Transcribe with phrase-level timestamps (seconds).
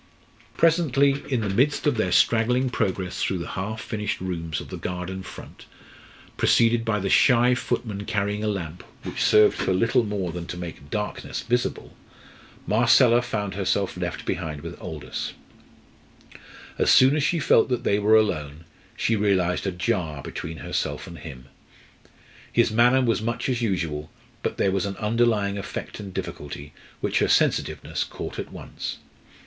[0.57, 4.77] Presently, in the midst of their straggling progress through the half furnished rooms of the
[4.77, 5.67] garden front,
[6.37, 10.57] preceded by the shy footman carrying a lamp, which served for little more than to
[10.57, 11.95] make darkness visible,
[12.65, 15.33] Marcella found herself left behind with Aldous.
[16.79, 18.65] As soon as she felt that they were alone,
[18.97, 21.45] she realised a jar between herself and him.
[22.51, 24.09] His manner was much as usual,
[24.41, 28.97] but there was an underlying effort and difficulty which her sensitiveness caught at once.